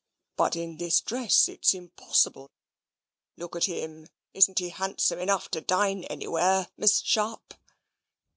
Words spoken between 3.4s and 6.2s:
at him, isn't he handsome enough to dine